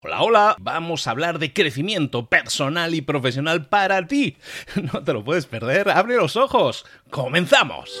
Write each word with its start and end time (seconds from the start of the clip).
Hola, 0.00 0.22
hola, 0.22 0.56
vamos 0.60 1.08
a 1.08 1.10
hablar 1.10 1.40
de 1.40 1.52
crecimiento 1.52 2.26
personal 2.26 2.94
y 2.94 3.00
profesional 3.02 3.66
para 3.66 4.06
ti. 4.06 4.36
No 4.92 5.02
te 5.02 5.12
lo 5.12 5.24
puedes 5.24 5.46
perder, 5.46 5.90
abre 5.90 6.14
los 6.14 6.36
ojos. 6.36 6.86
¡Comenzamos! 7.10 8.00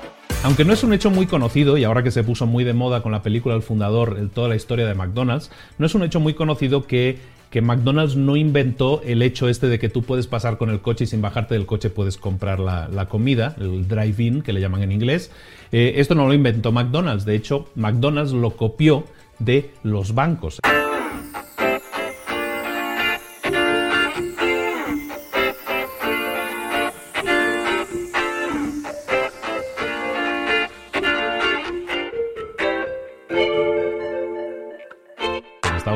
Aunque 0.43 0.65
no 0.65 0.73
es 0.73 0.83
un 0.83 0.91
hecho 0.91 1.11
muy 1.11 1.27
conocido, 1.27 1.77
y 1.77 1.83
ahora 1.83 2.01
que 2.01 2.09
se 2.09 2.23
puso 2.23 2.47
muy 2.47 2.63
de 2.63 2.73
moda 2.73 3.03
con 3.03 3.11
la 3.11 3.21
película 3.21 3.53
El 3.53 3.61
Fundador, 3.61 4.17
toda 4.33 4.49
la 4.49 4.55
historia 4.55 4.87
de 4.87 4.95
McDonald's, 4.95 5.51
no 5.77 5.85
es 5.85 5.93
un 5.93 6.01
hecho 6.01 6.19
muy 6.19 6.33
conocido 6.33 6.87
que, 6.87 7.19
que 7.51 7.61
McDonald's 7.61 8.15
no 8.15 8.35
inventó 8.35 9.03
el 9.03 9.21
hecho 9.21 9.49
este 9.49 9.67
de 9.67 9.77
que 9.77 9.87
tú 9.87 10.01
puedes 10.01 10.25
pasar 10.25 10.57
con 10.57 10.71
el 10.71 10.81
coche 10.81 11.03
y 11.03 11.07
sin 11.07 11.21
bajarte 11.21 11.53
del 11.53 11.67
coche 11.67 11.91
puedes 11.91 12.17
comprar 12.17 12.59
la, 12.59 13.05
comida, 13.07 13.55
el 13.59 13.87
drive-in, 13.87 14.41
que 14.41 14.51
le 14.51 14.61
llaman 14.61 14.81
en 14.81 14.91
inglés. 14.91 15.31
Eh, 15.71 15.93
esto 15.97 16.15
no 16.15 16.27
lo 16.27 16.33
inventó 16.33 16.71
McDonald's, 16.71 17.23
de 17.23 17.35
hecho, 17.35 17.69
McDonald's 17.75 18.31
lo 18.31 18.57
copió 18.57 19.05
de 19.37 19.69
los 19.83 20.15
bancos. 20.15 20.59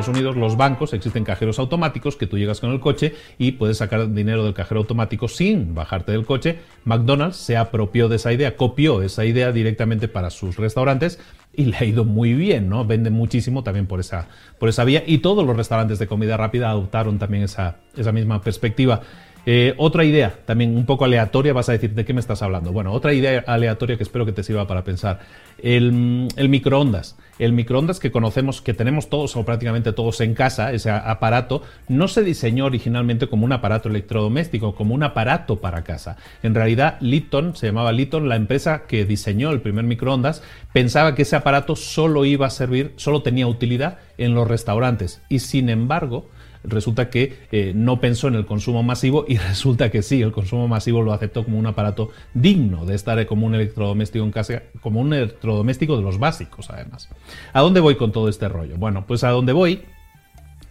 Unidos 0.08 0.36
los 0.36 0.58
bancos 0.58 0.94
existen 0.94 1.24
cajeros 1.24 1.60
automáticos 1.60 2.16
que 2.16 2.28
tú 2.28 2.38
llegas 2.38 2.60
con 2.60 2.72
el 2.72 2.80
coche 2.80 3.14
y 3.38 3.54
puedes 3.54 3.78
sacar 3.78 4.14
dinero 4.14 4.44
del 4.44 4.54
cajero 4.54 4.82
automático 4.82 5.28
sin 5.28 5.76
bajarte 5.76 6.12
del 6.12 6.26
coche. 6.26 6.60
McDonald's 6.84 7.38
se 7.38 7.58
apropió 7.58 8.10
de 8.10 8.18
esa 8.18 8.34
idea, 8.34 8.56
copió 8.56 9.02
esa 9.02 9.26
idea 9.26 9.52
directamente 9.52 10.08
para 10.08 10.30
sus 10.30 10.58
restaurantes 10.58 11.20
y 11.54 11.66
le 11.66 11.78
ha 11.78 11.86
ido 11.86 12.06
muy 12.06 12.34
bien, 12.34 12.70
¿no? 12.70 12.86
Vende 12.86 13.10
muchísimo 13.10 13.64
también 13.64 13.88
por 13.88 14.00
esa, 14.00 14.28
por 14.60 14.70
esa 14.70 14.84
vía 14.84 15.04
y 15.06 15.20
todos 15.20 15.46
los 15.46 15.56
restaurantes 15.56 16.00
de 16.00 16.08
comida 16.08 16.38
rápida 16.38 16.70
adoptaron 16.70 17.20
también 17.20 17.44
esa, 17.44 17.78
esa 17.96 18.12
misma 18.12 18.42
perspectiva. 18.42 19.02
Eh, 19.48 19.76
otra 19.78 20.04
idea, 20.04 20.40
también 20.46 20.76
un 20.76 20.86
poco 20.86 21.06
aleatoria, 21.06 21.54
vas 21.54 21.70
a 21.70 21.74
decir 21.74 21.94
de 21.94 22.04
qué 22.04 22.14
me 22.14 22.20
estás 22.20 22.42
hablando. 22.42 22.72
Bueno, 22.72 22.92
otra 22.92 23.14
idea 23.14 23.44
aleatoria 23.46 23.96
que 23.96 24.04
espero 24.04 24.26
que 24.26 24.32
te 24.32 24.44
sirva 24.44 24.66
para 24.66 24.84
pensar. 24.84 25.20
El, 25.62 26.28
el, 26.36 26.50
microondas. 26.50 27.16
El 27.38 27.54
microondas 27.54 28.00
que 28.00 28.12
conocemos, 28.12 28.62
que 28.62 28.74
tenemos 28.74 29.10
todos 29.10 29.36
o 29.36 29.44
prácticamente 29.44 29.92
todos 29.92 30.22
en 30.22 30.34
casa, 30.34 30.72
ese 30.72 30.90
aparato, 30.90 31.64
no 31.90 32.08
se 32.08 32.24
diseñó 32.24 32.66
originalmente 32.66 33.28
como 33.28 33.46
un 33.46 33.52
aparato 33.52 33.90
electrodoméstico, 33.90 34.74
como 34.76 34.96
un 34.96 35.04
aparato 35.04 35.58
para 35.58 35.84
casa. 35.84 36.18
En 36.44 36.56
realidad, 36.56 36.98
Litton, 37.02 37.56
se 37.56 37.68
llamaba 37.68 37.92
Litton, 37.92 38.30
la 38.30 38.38
empresa 38.38 38.84
que 38.88 39.06
diseñó 39.06 39.52
el 39.52 39.62
primer 39.62 39.86
microondas, 39.86 40.44
pensaba 40.72 41.14
que 41.14 41.24
ese 41.24 41.36
aparato 41.36 41.76
solo 41.76 42.24
iba 42.26 42.48
a 42.48 42.52
servir, 42.52 42.94
solo 42.96 43.22
tenía 43.22 43.48
utilidad 43.48 44.00
en 44.18 44.34
los 44.34 44.48
restaurantes. 44.48 45.22
Y 45.28 45.40
sin 45.40 45.70
embargo, 45.70 46.30
resulta 46.68 47.10
que 47.10 47.34
eh, 47.52 47.74
no 47.76 48.00
pensó 48.00 48.28
en 48.28 48.36
el 48.36 48.46
consumo 48.46 48.84
masivo 48.84 49.26
y 49.28 49.38
resulta 49.50 49.92
que 49.92 50.02
sí, 50.02 50.22
el 50.22 50.32
consumo 50.32 50.68
masivo 50.68 51.02
lo 51.02 51.14
aceptó 51.14 51.44
como 51.44 51.58
un 51.58 51.68
aparato 51.68 52.10
digno 52.34 52.86
de 52.86 52.96
estar 52.96 53.26
como 53.26 53.46
un 53.46 53.56
electrodoméstico 53.56 54.26
en 54.26 54.32
casa, 54.32 54.64
como 54.82 55.00
un 55.00 55.14
electrodoméstico 55.14 55.96
de 55.98 56.04
los 56.04 56.20
básicos 56.20 56.70
además. 56.70 57.10
¿A 57.54 57.62
dónde 57.62 57.80
voy 57.80 57.96
con 57.96 58.12
todo 58.12 58.30
este 58.30 58.50
rollo? 58.50 58.76
Bueno, 58.78 59.06
pues 59.08 59.24
a 59.24 59.30
dónde 59.30 59.54
voy 59.54 59.82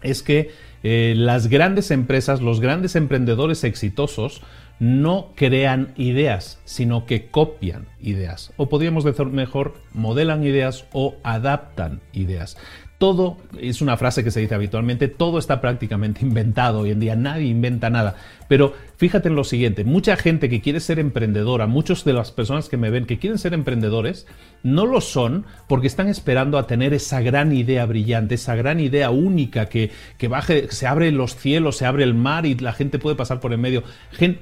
es 0.03 0.23
que 0.23 0.51
eh, 0.83 1.15
las 1.17 1.49
grandes 1.49 1.91
empresas, 1.91 2.43
los 2.43 2.61
grandes 2.61 2.95
emprendedores 2.95 3.65
exitosos, 3.65 4.43
no 4.79 5.31
crean 5.35 5.95
ideas, 5.97 6.61
sino 6.65 7.07
que 7.07 7.31
copian 7.31 7.87
ideas. 8.01 8.53
O 8.57 8.69
podríamos 8.69 9.05
decir 9.05 9.27
mejor, 9.27 9.75
modelan 9.93 10.45
ideas 10.45 10.85
o 10.93 11.15
adaptan 11.23 12.01
ideas 12.13 12.57
todo, 13.05 13.37
es 13.61 13.83
una 13.83 13.99
frase 13.99 14.25
que 14.25 14.31
se 14.31 14.41
dice 14.41 14.55
habitualmente, 14.55 15.09
todo 15.09 15.39
está 15.39 15.61
prácticamente 15.61 16.21
inventado 16.23 16.81
hoy 16.81 16.91
en 16.91 17.01
día, 17.01 17.15
nadie 17.15 17.49
inventa 17.49 17.91
nada. 17.91 18.17
Pero 18.49 18.73
fíjate 18.97 19.29
en 19.29 19.35
lo 19.35 19.45
siguiente, 19.45 19.85
mucha 19.85 20.17
gente 20.17 20.49
que 20.49 20.63
quiere 20.63 20.81
ser 20.81 20.99
emprendedora, 20.99 21.67
muchas 21.67 22.07
de 22.07 22.15
las 22.15 22.33
personas 22.33 22.71
que 22.71 22.79
me 22.79 22.89
ven 22.89 23.05
que 23.05 23.19
quieren 23.19 23.37
ser 23.39 23.53
emprendedores, 23.53 24.27
no 24.63 24.87
lo 24.87 25.03
son 25.03 25.45
porque 25.69 25.87
están 25.87 26.09
esperando 26.09 26.57
a 26.57 26.67
tener 26.67 26.95
esa 26.95 27.21
gran 27.21 27.53
idea 27.53 27.85
brillante, 27.85 28.37
esa 28.37 28.55
gran 28.55 28.81
idea 28.81 29.11
única 29.11 29.67
que, 29.67 29.91
que 30.17 30.29
baje, 30.29 30.69
se 30.71 30.87
abre 30.87 31.13
los 31.13 31.37
cielos, 31.37 31.77
se 31.77 31.85
abre 31.85 32.05
el 32.05 32.15
mar 32.15 32.47
y 32.47 32.55
la 32.55 32.73
gente 32.73 32.99
puede 32.99 33.17
pasar 33.17 33.39
por 33.39 33.53
el 33.53 33.59
medio. 33.59 33.83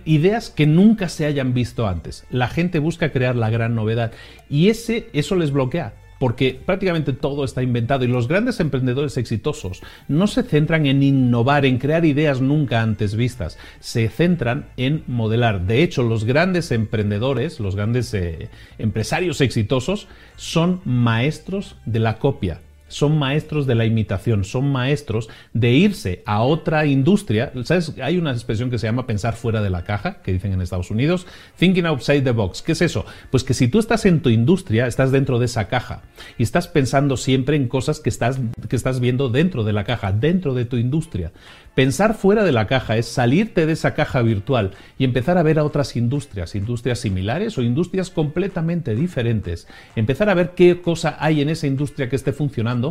ideas 0.05 0.51
que 0.51 0.69
nunca 0.69 1.09
se 1.09 1.27
hayan 1.27 1.53
visto 1.53 1.89
antes. 1.89 2.27
La 2.31 2.47
gente 2.47 2.79
busca 2.79 3.11
crear 3.11 3.35
la 3.35 3.51
gran 3.51 3.75
novedad 3.75 4.13
y 4.49 4.69
ese, 4.69 5.09
eso 5.13 5.35
les 5.35 5.51
bloquea 5.51 5.95
porque 6.23 6.57
prácticamente 6.65 7.13
todo 7.13 7.43
está 7.43 7.65
inventado 7.65 8.05
y 8.05 8.07
los 8.07 8.29
grandes 8.29 8.61
emprendedores 8.61 9.17
exitosos 9.17 9.83
no 10.07 10.29
se 10.29 10.45
centran 10.45 10.87
en 10.87 11.03
innovar, 11.03 11.67
en 11.67 11.79
crear 11.79 12.05
ideas 12.05 12.41
nunca 12.41 12.81
antes 12.81 13.17
vistas, 13.17 13.59
se 13.81 14.09
centran 14.09 14.69
en 14.77 15.03
modelar. 15.09 15.67
De 15.67 15.83
hecho, 15.83 16.05
los 16.05 16.23
grandes 16.23 16.71
emprendedores, 16.71 17.59
los 17.59 17.75
grandes 17.75 18.15
eh, 18.15 18.51
empresarios 18.79 19.41
exitosos 19.41 20.07
son 20.37 20.81
maestros 20.85 21.75
de 21.87 21.99
la 21.99 22.21
copia 22.21 22.61
son 22.93 23.19
maestros 23.19 23.67
de 23.67 23.75
la 23.75 23.85
imitación, 23.85 24.45
son 24.45 24.71
maestros 24.71 25.29
de 25.53 25.73
irse 25.73 26.23
a 26.27 26.43
otra 26.43 26.87
industria. 26.87 27.53
¿Sabes? 27.65 27.95
Hay 28.03 28.19
una 28.19 28.33
expresión 28.33 28.71
que 28.71 28.79
se 28.79 28.87
llama 28.87 29.07
pensar 29.07 29.35
fuera 29.35 29.63
de 29.63 29.71
la 29.71 29.85
caja, 29.85 30.23
que 30.23 30.33
dicen 30.33 30.53
en 30.53 30.61
Estados 30.61 30.91
Unidos, 30.91 31.27
thinking 31.57 31.87
outside 31.87 32.23
the 32.23 32.31
box. 32.33 32.63
¿Qué 32.63 32.73
es 32.73 32.83
eso? 32.83 33.07
Pues 33.31 33.45
que 33.45 33.55
si 33.55 33.69
tú 33.69 33.79
estás 33.79 34.05
en 34.05 34.21
tu 34.21 34.29
industria, 34.29 34.87
estás 34.87 35.11
dentro 35.11 35.39
de 35.39 35.47
esa 35.47 35.69
caja 35.69 36.03
y 36.39 36.43
estás 36.43 36.69
pensando 36.69 37.17
siempre 37.17 37.57
en 37.57 37.69
cosas 37.69 38.01
que 38.01 38.11
estás, 38.11 38.39
que 38.69 38.77
estás 38.77 39.01
viendo 39.01 39.29
dentro 39.29 39.65
de 39.65 39.73
la 39.73 39.85
caja, 39.85 40.13
dentro 40.13 40.55
de 40.55 40.65
tu 40.65 40.77
industria. 40.77 41.33
Pensar 41.75 42.13
fuera 42.15 42.45
de 42.45 42.53
la 42.53 42.67
caja 42.67 42.99
es 42.99 43.07
salirte 43.07 43.65
de 43.65 43.73
esa 43.73 43.95
caja 43.95 44.21
virtual 44.21 44.73
y 44.99 45.05
empezar 45.05 45.39
a 45.39 45.43
ver 45.43 45.59
a 45.59 45.65
otras 45.65 45.97
industrias, 45.97 46.55
industrias 46.55 46.99
similares 46.99 47.57
o 47.57 47.63
industrias 47.63 48.11
completamente 48.11 48.95
diferentes. 48.95 49.67
Empezar 49.97 50.29
a 50.29 50.35
ver 50.35 50.51
qué 50.51 50.83
cosa 50.83 51.17
hay 51.19 51.41
en 51.41 51.49
esa 51.49 51.67
industria 51.67 52.11
que 52.11 52.17
esté 52.17 52.35
funcionando 52.35 52.82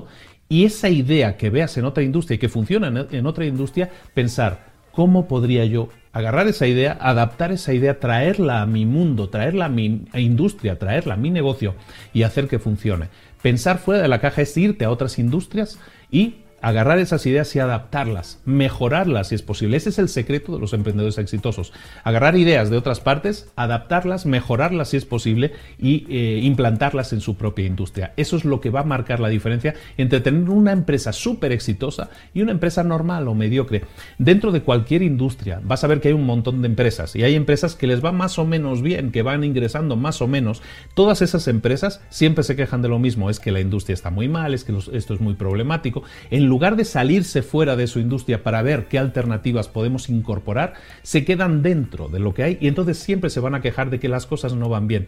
y 0.49 0.65
esa 0.65 0.89
idea 0.89 1.37
que 1.37 1.49
veas 1.49 1.77
en 1.77 1.85
otra 1.85 2.03
industria 2.03 2.35
y 2.35 2.39
que 2.39 2.49
funciona 2.49 3.07
en 3.09 3.25
otra 3.25 3.45
industria, 3.45 3.89
pensar, 4.13 4.71
¿cómo 4.91 5.27
podría 5.27 5.63
yo 5.65 5.89
agarrar 6.11 6.47
esa 6.47 6.67
idea, 6.67 6.97
adaptar 6.99 7.53
esa 7.53 7.73
idea, 7.73 7.99
traerla 7.99 8.61
a 8.61 8.65
mi 8.65 8.85
mundo, 8.85 9.29
traerla 9.29 9.65
a 9.65 9.69
mi 9.69 10.05
industria, 10.13 10.77
traerla 10.77 11.13
a 11.13 11.17
mi 11.17 11.29
negocio 11.29 11.75
y 12.13 12.23
hacer 12.23 12.47
que 12.47 12.59
funcione? 12.59 13.07
Pensar 13.41 13.77
fuera 13.77 14.01
de 14.01 14.07
la 14.09 14.19
caja 14.19 14.41
es 14.41 14.55
irte 14.57 14.83
a 14.83 14.91
otras 14.91 15.19
industrias 15.19 15.79
y 16.11 16.35
agarrar 16.61 16.99
esas 16.99 17.25
ideas 17.25 17.55
y 17.55 17.59
adaptarlas, 17.59 18.39
mejorarlas 18.45 19.29
si 19.29 19.35
es 19.35 19.41
posible. 19.41 19.77
Ese 19.77 19.89
es 19.89 19.99
el 19.99 20.09
secreto 20.09 20.53
de 20.53 20.59
los 20.59 20.73
emprendedores 20.73 21.17
exitosos. 21.17 21.73
Agarrar 22.03 22.37
ideas 22.37 22.69
de 22.69 22.77
otras 22.77 22.99
partes, 22.99 23.49
adaptarlas, 23.55 24.25
mejorarlas 24.25 24.89
si 24.89 24.97
es 24.97 25.05
posible 25.05 25.53
y 25.79 26.05
eh, 26.09 26.39
implantarlas 26.43 27.13
en 27.13 27.21
su 27.21 27.35
propia 27.35 27.65
industria. 27.65 28.13
Eso 28.17 28.37
es 28.37 28.45
lo 28.45 28.61
que 28.61 28.69
va 28.69 28.81
a 28.81 28.85
marcar 28.85 29.19
la 29.19 29.29
diferencia 29.29 29.73
entre 29.97 30.21
tener 30.21 30.49
una 30.49 30.71
empresa 30.71 31.13
súper 31.13 31.51
exitosa 31.51 32.09
y 32.33 32.41
una 32.41 32.51
empresa 32.51 32.83
normal 32.83 33.27
o 33.27 33.33
mediocre. 33.33 33.83
Dentro 34.17 34.51
de 34.51 34.61
cualquier 34.61 35.01
industria 35.01 35.61
vas 35.63 35.83
a 35.83 35.87
ver 35.87 36.01
que 36.01 36.09
hay 36.09 36.13
un 36.13 36.25
montón 36.25 36.61
de 36.61 36.67
empresas 36.67 37.15
y 37.15 37.23
hay 37.23 37.35
empresas 37.35 37.75
que 37.75 37.87
les 37.87 38.03
va 38.03 38.11
más 38.11 38.37
o 38.39 38.45
menos 38.45 38.81
bien, 38.81 39.11
que 39.11 39.21
van 39.21 39.43
ingresando 39.43 39.95
más 39.95 40.21
o 40.21 40.27
menos. 40.27 40.61
Todas 40.93 41.21
esas 41.21 41.47
empresas 41.47 42.01
siempre 42.09 42.43
se 42.43 42.55
quejan 42.55 42.81
de 42.81 42.89
lo 42.89 42.99
mismo, 42.99 43.29
es 43.29 43.39
que 43.39 43.51
la 43.51 43.59
industria 43.59 43.93
está 43.93 44.09
muy 44.09 44.27
mal, 44.27 44.53
es 44.53 44.63
que 44.63 44.73
esto 44.93 45.13
es 45.13 45.19
muy 45.19 45.33
problemático. 45.33 46.03
Lugar 46.51 46.75
de 46.75 46.83
salirse 46.83 47.43
fuera 47.43 47.77
de 47.77 47.87
su 47.87 48.01
industria 48.01 48.43
para 48.43 48.61
ver 48.61 48.89
qué 48.89 48.99
alternativas 48.99 49.69
podemos 49.69 50.09
incorporar, 50.09 50.73
se 51.01 51.23
quedan 51.23 51.61
dentro 51.61 52.09
de 52.09 52.19
lo 52.19 52.33
que 52.33 52.43
hay 52.43 52.57
y 52.59 52.67
entonces 52.67 52.97
siempre 52.97 53.29
se 53.29 53.39
van 53.39 53.55
a 53.55 53.61
quejar 53.61 53.89
de 53.89 54.01
que 54.01 54.09
las 54.09 54.25
cosas 54.25 54.53
no 54.53 54.67
van 54.67 54.85
bien. 54.85 55.07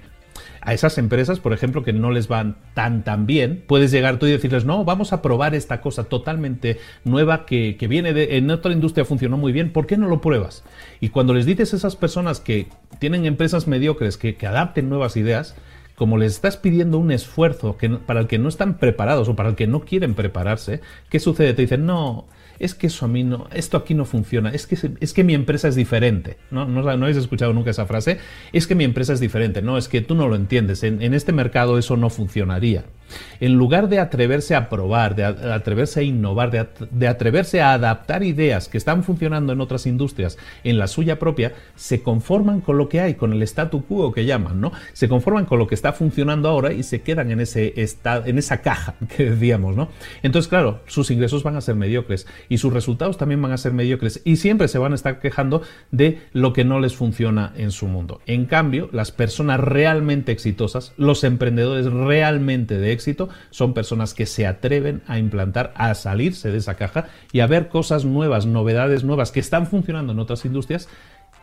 A 0.61 0.73
esas 0.73 0.97
empresas, 0.97 1.41
por 1.41 1.51
ejemplo, 1.51 1.83
que 1.83 1.91
no 1.91 2.11
les 2.11 2.29
van 2.29 2.55
tan 2.73 3.03
tan 3.03 3.25
bien, 3.27 3.61
puedes 3.67 3.91
llegar 3.91 4.19
tú 4.19 4.25
y 4.25 4.31
decirles, 4.31 4.63
no, 4.63 4.85
vamos 4.85 5.11
a 5.11 5.21
probar 5.21 5.53
esta 5.53 5.81
cosa 5.81 6.05
totalmente 6.05 6.79
nueva 7.03 7.45
que, 7.45 7.75
viene 7.89 8.13
de, 8.13 8.37
en 8.37 8.49
otra 8.49 8.71
industria 8.71 9.03
funcionó 9.03 9.35
muy 9.35 9.51
bien, 9.51 9.73
¿por 9.73 9.85
qué 9.85 9.97
no 9.97 10.07
lo 10.07 10.21
pruebas? 10.21 10.63
Y 11.01 11.09
cuando 11.09 11.33
les 11.33 11.45
dices 11.45 11.73
a 11.73 11.77
esas 11.77 11.97
personas 11.97 12.39
que 12.39 12.67
tienen 12.99 13.25
empresas 13.25 13.67
mediocres 13.67 14.17
que, 14.17 14.35
que 14.35 14.47
adapten 14.47 14.87
nuevas 14.87 15.17
ideas, 15.17 15.55
como 15.95 16.17
les 16.17 16.33
estás 16.33 16.57
pidiendo 16.57 16.97
un 16.97 17.11
esfuerzo 17.11 17.77
que, 17.77 17.89
para 17.89 18.21
el 18.21 18.27
que 18.27 18.39
no 18.39 18.49
están 18.49 18.77
preparados 18.77 19.29
o 19.29 19.35
para 19.35 19.49
el 19.49 19.55
que 19.55 19.67
no 19.67 19.81
quieren 19.81 20.15
prepararse, 20.15 20.81
¿qué 21.09 21.19
sucede? 21.19 21.53
Te 21.53 21.63
dicen, 21.63 21.85
no, 21.85 22.25
es 22.59 22.75
que 22.75 22.87
eso 22.87 23.05
a 23.05 23.07
mí 23.07 23.23
no, 23.23 23.47
esto 23.53 23.77
aquí 23.77 23.93
no 23.93 24.05
funciona, 24.05 24.49
es 24.49 24.67
que, 24.67 24.77
es 24.99 25.13
que 25.13 25.23
mi 25.23 25.33
empresa 25.33 25.67
es 25.67 25.75
diferente. 25.75 26.37
¿No? 26.51 26.65
¿No, 26.65 26.87
habéis 26.89 27.17
escuchado 27.17 27.53
nunca 27.53 27.71
esa 27.71 27.85
frase? 27.85 28.19
Es 28.51 28.67
que 28.67 28.75
mi 28.75 28.83
empresa 28.83 29.13
es 29.13 29.19
diferente, 29.19 29.61
no, 29.61 29.77
es 29.77 29.87
que 29.87 30.01
tú 30.01 30.15
no 30.15 30.27
lo 30.27 30.35
entiendes, 30.35 30.83
en, 30.83 31.01
en 31.01 31.13
este 31.13 31.31
mercado 31.31 31.77
eso 31.77 31.97
no 31.97 32.09
funcionaría. 32.09 32.85
En 33.39 33.53
lugar 33.53 33.89
de 33.89 33.99
atreverse 33.99 34.55
a 34.55 34.69
probar, 34.69 35.15
de 35.15 35.25
atreverse 35.25 35.99
a 35.99 36.03
innovar, 36.03 36.51
de, 36.51 37.07
atreverse 37.07 37.61
a 37.61 37.73
adaptar 37.73 38.23
ideas 38.23 38.69
que 38.69 38.77
están 38.77 39.03
funcionando 39.03 39.53
en 39.53 39.61
otras 39.61 39.85
industrias 39.85 40.37
en 40.63 40.77
la 40.77 40.87
suya 40.87 41.19
propia, 41.19 41.53
se 41.75 42.01
conforman 42.01 42.61
con 42.61 42.77
lo 42.77 42.89
que 42.89 42.99
hay, 42.99 43.15
con 43.15 43.33
el 43.33 43.41
statu 43.43 43.85
quo 43.85 44.11
que 44.11 44.25
llaman, 44.25 44.61
¿no? 44.61 44.71
Se 44.93 45.09
conforman 45.09 45.45
con 45.45 45.59
lo 45.59 45.67
que 45.67 45.75
está 45.75 45.93
funcionando 45.93 46.49
ahora 46.49 46.73
y 46.73 46.83
se 46.83 47.01
quedan 47.01 47.31
en, 47.31 47.39
ese 47.39 47.73
en 47.75 48.37
esa 48.37 48.61
caja 48.61 48.95
que 49.15 49.31
decíamos, 49.31 49.75
¿no? 49.75 49.89
Entonces, 50.21 50.49
claro, 50.49 50.81
sus 50.87 51.11
ingresos 51.11 51.43
van 51.43 51.55
a 51.55 51.61
ser 51.61 51.75
mediocres 51.75 52.27
y 52.49 52.57
sus 52.57 52.73
resultados 52.73 53.17
también 53.17 53.41
van 53.41 53.51
a 53.51 53.57
ser 53.57 53.73
mediocres 53.73 54.21
y 54.23 54.37
siempre 54.37 54.67
se 54.67 54.77
van 54.77 54.91
a 54.91 54.95
estar 54.95 55.19
quejando 55.19 55.61
de 55.91 56.19
lo 56.33 56.53
que 56.53 56.63
no 56.63 56.79
les 56.79 56.95
funciona 56.95 57.53
en 57.57 57.71
su 57.71 57.87
mundo. 57.87 58.21
En 58.25 58.45
cambio, 58.45 58.89
las 58.91 59.11
personas 59.11 59.59
realmente 59.59 60.31
exitosas, 60.31 60.93
los 60.97 61.23
emprendedores 61.23 61.91
realmente 61.91 62.77
de 62.77 62.91
éxito, 62.91 63.02
son 63.49 63.73
personas 63.73 64.13
que 64.13 64.25
se 64.25 64.47
atreven 64.47 65.01
a 65.07 65.17
implantar, 65.17 65.73
a 65.75 65.93
salirse 65.95 66.51
de 66.51 66.57
esa 66.57 66.75
caja 66.75 67.07
y 67.31 67.39
a 67.41 67.47
ver 67.47 67.69
cosas 67.69 68.05
nuevas, 68.05 68.45
novedades 68.45 69.03
nuevas 69.03 69.31
que 69.31 69.39
están 69.39 69.67
funcionando 69.67 70.13
en 70.13 70.19
otras 70.19 70.45
industrias, 70.45 70.87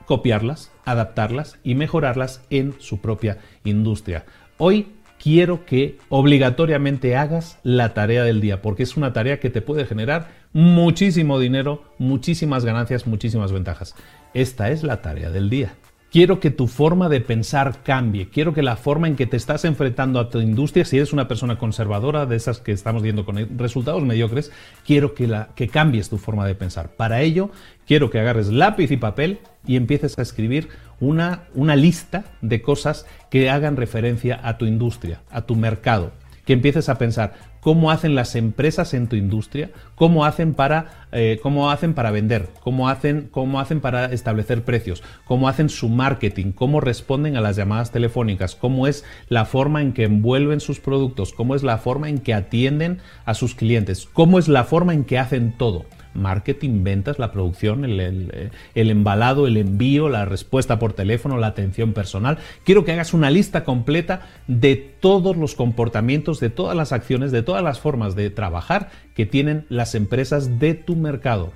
copiarlas, 0.07 0.71
adaptarlas 0.85 1.59
y 1.63 1.75
mejorarlas 1.75 2.43
en 2.51 2.75
su 2.79 3.01
propia 3.01 3.39
industria. 3.65 4.25
Hoy 4.59 4.89
quiero 5.23 5.65
que 5.67 5.99
obligatoriamente 6.09 7.17
hagas 7.17 7.59
la 7.63 7.95
tarea 7.95 8.25
del 8.25 8.41
día, 8.41 8.63
porque 8.63 8.83
es 8.83 8.97
una 8.97 9.13
tarea 9.13 9.39
que 9.39 9.51
te 9.51 9.63
puede 9.63 9.85
generar 9.85 10.29
muchísimo 10.53 11.39
dinero, 11.39 11.85
muchísimas 11.99 12.65
ganancias, 12.65 13.07
muchísimas 13.07 13.53
ventajas. 13.53 13.95
Esta 14.35 14.71
es 14.71 14.83
la 14.83 15.03
tarea 15.03 15.31
del 15.31 15.51
día. 15.51 15.75
Quiero 16.11 16.41
que 16.41 16.51
tu 16.51 16.67
forma 16.67 17.09
de 17.09 17.21
pensar 17.21 17.85
cambie. 17.85 18.29
Quiero 18.31 18.53
que 18.53 18.63
la 18.63 18.75
forma 18.75 19.07
en 19.07 19.15
que 19.15 19.27
te 19.27 19.37
estás 19.37 19.65
enfrentando 19.65 20.19
a 20.19 20.29
tu 20.29 20.41
industria, 20.41 20.85
si 20.85 20.97
eres 20.97 21.13
una 21.13 21.29
persona 21.29 21.57
conservadora 21.57 22.27
de 22.27 22.35
esas 22.35 22.59
que 22.59 22.73
estamos 22.73 23.01
viendo 23.01 23.25
con 23.25 23.57
resultados 23.57 24.03
mediocres, 24.03 24.51
quiero 24.85 25.15
que, 25.15 25.69
cambies 25.73 26.09
tu 26.09 26.19
forma 26.19 26.49
de 26.49 26.57
pensar. 26.57 26.97
Para 26.97 27.21
ello, 27.23 27.51
quiero 27.87 28.11
que 28.11 28.19
agarres 28.19 28.49
lápiz 28.49 28.91
y 28.91 28.97
papel 28.97 29.39
y 29.65 29.77
empieces 29.77 30.19
a 30.19 30.23
escribir 30.23 30.69
una 30.99 31.77
lista 31.77 32.25
de 32.41 32.61
cosas 32.61 33.07
que 33.31 33.49
hagan 33.49 33.77
referencia 33.77 34.41
a 34.43 34.59
tu 34.59 34.67
industria, 34.67 35.23
a 35.31 35.43
tu 35.43 35.55
mercado. 35.55 36.11
Que 36.45 36.55
empieces 36.55 36.89
a 36.89 36.99
pensar, 36.99 37.35
cómo 37.61 37.91
hacen 37.91 38.15
las 38.15 38.35
empresas 38.35 38.95
en 38.95 39.09
tu 39.09 39.17
industria, 39.17 39.71
cómo 39.95 40.25
hacen 40.25 40.55
para, 40.55 41.07
eh, 41.13 41.39
cómo 41.43 41.71
hacen 41.71 41.95
para 41.95 42.11
vender, 42.11 42.49
cómo 42.61 42.89
hacen, 42.89 43.29
cómo 43.31 43.61
hacen 43.61 43.81
para 43.81 44.07
establecer 44.07 44.65
precios, 44.65 45.03
cómo 45.25 45.49
hacen 45.49 45.69
su 45.69 45.89
marketing, 45.89 46.53
cómo 46.53 46.81
responden 46.81 47.37
a 47.37 47.41
las 47.41 47.57
llamadas 47.57 47.91
telefónicas, 47.91 48.57
cómo 48.57 48.87
es 48.87 49.05
la 49.29 49.45
forma 49.45 49.83
en 49.83 49.93
que 49.93 50.05
envuelven 50.05 50.61
sus 50.61 50.81
productos, 50.81 51.33
cómo 51.33 51.55
es 51.55 51.63
la 51.63 51.79
forma 51.79 52.09
en 52.09 52.19
que 52.19 52.35
atienden 52.35 52.99
a 53.25 53.35
sus 53.35 53.55
clientes, 53.55 54.09
cómo 54.13 54.39
es 54.39 54.49
la 54.49 54.65
forma 54.65 54.95
en 54.95 55.05
que 55.05 55.19
hacen 55.19 55.53
todo 55.57 55.85
marketing, 56.15 56.83
ventas, 56.83 57.19
la 57.19 57.33
producción, 57.33 57.85
el, 57.85 58.51
embalado, 58.75 59.47
el 59.47 59.57
envío, 59.57 60.09
la 60.09 60.25
respuesta 60.25 60.79
por 60.79 60.93
teléfono, 60.93 61.39
la 61.39 61.49
atención 61.49 61.93
personal. 61.93 62.39
Quiero 62.65 62.85
que 62.85 62.93
hagas 62.93 63.15
una 63.15 63.31
lista 63.31 63.65
completa 63.65 64.23
de 64.47 64.77
todos 64.77 65.37
los 65.37 65.55
comportamientos, 65.55 66.41
de 66.41 66.51
todas 66.51 66.77
las 66.77 66.93
acciones, 66.93 67.33
de 67.33 67.43
todas 67.43 67.63
las 67.63 67.81
formas 67.81 68.15
de 68.15 68.31
trabajar 68.31 68.91
que 69.15 69.27
tienen 69.27 69.67
las 69.69 69.95
empresas 69.95 70.59
de 70.59 70.75
tu 70.75 70.97
mercado. 70.97 71.53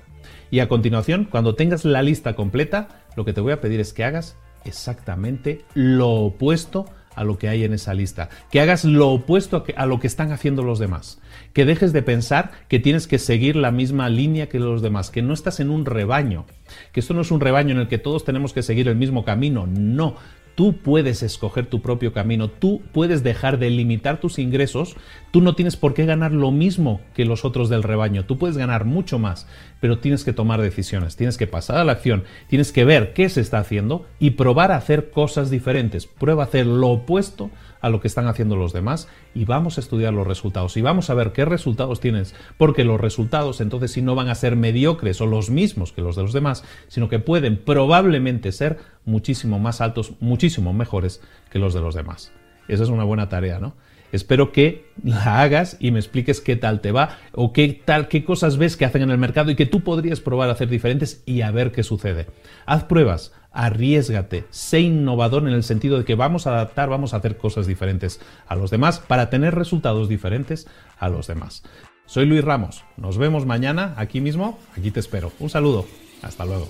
Y 0.51 0.59
a 0.59 0.67
continuación, 0.67 1.27
cuando 1.29 1.55
tengas 1.55 1.85
la 1.85 2.01
lista 2.01 2.35
completa, 2.35 3.03
lo 3.15 3.25
que 3.25 3.33
te 3.33 3.41
voy 3.41 3.53
a 3.53 3.61
pedir 3.61 3.79
es 3.79 3.93
que 3.93 4.03
hagas 4.03 4.37
exactamente 4.63 5.63
lo 5.73 6.09
opuesto 6.09 6.85
a 7.15 7.23
lo 7.23 7.37
que 7.37 7.49
hay 7.49 7.63
en 7.63 7.73
esa 7.73 7.93
lista, 7.93 8.29
que 8.51 8.61
hagas 8.61 8.85
lo 8.85 9.09
opuesto 9.09 9.63
a, 9.75 9.85
lo 9.85 9.99
que 9.99 10.07
están 10.07 10.31
haciendo 10.31 10.63
los 10.63 10.79
demás, 10.79 11.19
que 11.53 11.65
dejes 11.65 11.93
de 11.93 12.01
pensar 12.01 12.51
que 12.67 12.79
tienes 12.79 13.07
que 13.07 13.19
seguir 13.19 13.55
la 13.55 13.71
misma 13.71 14.09
línea 14.09 14.49
que 14.49 14.59
los 14.59 14.81
demás, 14.81 15.09
que 15.09 15.21
no 15.21 15.33
estás 15.33 15.59
en 15.59 15.69
un 15.69 15.85
rebaño, 15.85 16.45
que 16.91 16.99
esto 16.99 17.13
no 17.13 17.21
es 17.21 17.31
un 17.31 17.41
rebaño 17.41 17.71
en 17.71 17.81
el 17.81 17.87
que 17.87 17.97
todos 17.97 18.25
tenemos 18.25 18.53
que 18.53 18.63
seguir 18.63 18.87
el 18.87 18.95
mismo 18.95 19.23
camino, 19.23 19.67
no, 19.67 20.15
Tú 20.55 20.77
puedes 20.77 21.21
escoger 21.21 21.67
tu 21.67 21.81
propio 21.81 22.13
camino, 22.13 22.49
tú 22.49 22.81
puedes 22.93 23.23
dejar 23.23 23.59
de 23.59 23.69
limitar 23.69 24.21
tus 24.21 24.39
ingresos, 24.39 24.95
tú 25.31 25.41
no 25.41 25.53
tienes 25.53 25.75
por 25.75 25.93
qué 25.93 26.05
ganar 26.05 26.31
lo 26.31 26.51
mismo 26.51 27.01
que 27.13 27.25
los 27.25 27.43
otros 27.43 27.67
del 27.67 27.83
rebaño, 27.83 28.25
tú 28.25 28.37
puedes 28.37 28.57
ganar 28.57 28.85
mucho 28.85 29.19
más, 29.19 29.47
pero 29.81 29.99
tienes 29.99 30.23
que 30.23 30.33
tomar 30.33 30.61
decisiones, 30.61 31.17
tienes 31.17 31.37
que 31.37 31.45
pasar 31.45 31.77
a 31.77 31.83
la 31.83 31.91
acción, 31.91 32.23
tienes 32.47 32.71
que 32.71 32.85
ver 32.85 33.13
qué 33.13 33.27
se 33.27 33.41
está 33.41 33.59
haciendo 33.59 34.05
y 34.17 34.31
probar 34.31 34.71
a 34.71 34.77
hacer 34.77 35.11
cosas 35.11 35.49
diferentes. 35.49 36.07
Prueba 36.07 36.43
a 36.43 36.47
hacer 36.47 36.65
lo 36.65 36.87
opuesto 36.87 37.51
a 37.81 37.89
lo 37.89 38.01
que 38.01 38.07
están 38.07 38.27
haciendo 38.27 38.55
los 38.55 38.73
demás 38.73 39.07
y 39.35 39.45
vamos 39.45 39.77
a 39.77 39.81
estudiar 39.81 40.11
los 40.11 40.25
resultados 40.25 40.75
y 40.75 40.81
vamos 40.81 41.11
a 41.11 41.13
ver 41.13 41.33
qué 41.33 41.45
resultados 41.45 41.99
tienes, 41.99 42.33
porque 42.57 42.83
los 42.83 42.99
resultados 42.99 43.61
entonces 43.61 43.91
sí 43.91 44.01
no 44.01 44.15
van 44.15 44.27
a 44.27 44.33
ser 44.33 44.55
mediocres 44.55 45.21
o 45.21 45.27
los 45.27 45.51
mismos 45.51 45.91
que 45.91 46.01
los 46.01 46.15
de 46.15 46.23
los 46.23 46.33
demás, 46.33 46.63
sino 46.87 47.09
que 47.09 47.19
pueden 47.19 47.57
probablemente 47.57 48.51
ser 48.51 48.79
muchísimo 49.05 49.59
más 49.59 49.81
altos, 49.81 50.13
muchísimo 50.45 50.73
mejores 50.73 51.21
que 51.49 51.57
los 51.57 51.73
de 51.73 51.81
los 51.81 51.95
demás. 51.95 52.31
Esa 52.67 52.83
es 52.83 52.89
una 52.89 53.03
buena 53.03 53.29
tarea, 53.29 53.59
¿no? 53.59 53.73
Espero 54.11 54.51
que 54.51 54.85
la 55.03 55.41
hagas 55.41 55.75
y 55.79 55.89
me 55.89 55.97
expliques 55.97 56.39
qué 56.39 56.55
tal 56.55 56.81
te 56.81 56.91
va 56.91 57.17
o 57.31 57.51
qué 57.51 57.81
tal, 57.83 58.07
qué 58.07 58.23
cosas 58.23 58.57
ves 58.57 58.77
que 58.77 58.85
hacen 58.85 59.01
en 59.01 59.09
el 59.09 59.17
mercado 59.17 59.49
y 59.49 59.55
que 59.55 59.65
tú 59.65 59.81
podrías 59.81 60.21
probar 60.21 60.49
a 60.49 60.51
hacer 60.51 60.69
diferentes 60.69 61.23
y 61.25 61.41
a 61.41 61.49
ver 61.49 61.71
qué 61.71 61.81
sucede. 61.81 62.27
Haz 62.67 62.83
pruebas, 62.83 63.33
arriesgate, 63.51 64.45
sé 64.51 64.81
innovador 64.81 65.47
en 65.47 65.53
el 65.55 65.63
sentido 65.63 65.97
de 65.97 66.05
que 66.05 66.13
vamos 66.13 66.45
a 66.45 66.51
adaptar, 66.51 66.87
vamos 66.87 67.15
a 67.15 67.17
hacer 67.17 67.37
cosas 67.37 67.65
diferentes 67.65 68.21
a 68.45 68.55
los 68.55 68.69
demás 68.69 68.99
para 68.99 69.31
tener 69.31 69.55
resultados 69.55 70.07
diferentes 70.07 70.67
a 70.99 71.09
los 71.09 71.25
demás. 71.25 71.63
Soy 72.05 72.27
Luis 72.27 72.43
Ramos, 72.43 72.83
nos 72.97 73.17
vemos 73.17 73.47
mañana 73.47 73.95
aquí 73.97 74.21
mismo, 74.21 74.59
aquí 74.77 74.91
te 74.91 74.99
espero. 74.99 75.31
Un 75.39 75.49
saludo, 75.49 75.87
hasta 76.21 76.45
luego. 76.45 76.69